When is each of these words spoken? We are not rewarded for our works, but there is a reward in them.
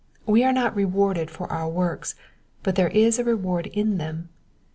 We 0.25 0.43
are 0.43 0.51
not 0.51 0.75
rewarded 0.75 1.29
for 1.29 1.45
our 1.53 1.69
works, 1.69 2.15
but 2.63 2.73
there 2.73 2.89
is 2.89 3.19
a 3.19 3.23
reward 3.23 3.67
in 3.67 3.99
them. 3.99 4.29